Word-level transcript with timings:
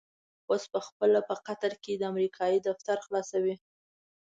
اوس 0.49 0.63
په 0.73 0.79
خپله 0.87 1.19
په 1.27 1.35
قطر 1.45 1.71
کې 1.83 2.03
امريکايي 2.11 2.59
دفتر 2.67 2.97
خلاصوي. 3.05 3.55